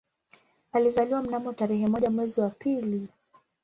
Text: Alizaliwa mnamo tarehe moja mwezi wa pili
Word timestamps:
Alizaliwa 0.71 1.23
mnamo 1.23 1.53
tarehe 1.53 1.87
moja 1.87 2.09
mwezi 2.09 2.41
wa 2.41 2.49
pili 2.49 3.07